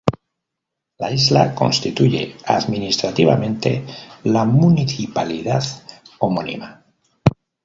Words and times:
La 0.97 1.11
isla 1.11 1.53
constituye 1.53 2.35
administrativamente 2.47 3.85
la 4.23 4.45
municipalidad 4.45 5.61
homónima. 6.17 6.83